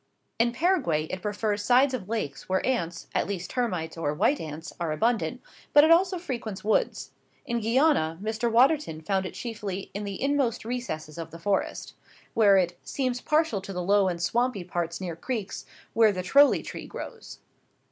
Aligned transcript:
In 0.39 0.51
Paraguay 0.51 1.03
it 1.11 1.21
prefers 1.21 1.63
sides 1.63 1.93
of 1.93 2.09
lakes 2.09 2.49
where 2.49 2.65
ants, 2.65 3.07
at 3.13 3.27
least 3.27 3.51
termites 3.51 3.95
or 3.99 4.15
white 4.15 4.39
ants, 4.41 4.73
are 4.79 4.91
abundant; 4.91 5.41
but 5.73 5.83
it 5.83 5.91
also 5.91 6.17
frequents 6.17 6.63
woods. 6.63 7.11
In 7.45 7.59
Guiana, 7.59 8.17
Mr 8.19 8.51
Waterton 8.51 9.01
found 9.01 9.27
it 9.27 9.35
chiefly 9.35 9.91
"in 9.93 10.03
the 10.03 10.19
inmost 10.19 10.65
recesses 10.65 11.19
of 11.19 11.29
the 11.29 11.37
forest," 11.37 11.93
where 12.33 12.57
it 12.57 12.79
"seems 12.83 13.21
partial 13.21 13.61
to 13.61 13.73
the 13.73 13.83
low 13.83 14.07
and 14.07 14.19
swampy 14.19 14.63
parts 14.63 14.99
near 14.99 15.15
creeks, 15.15 15.67
where 15.93 16.11
the 16.11 16.23
troely 16.23 16.63
tree 16.63 16.87
grows." 16.87 17.37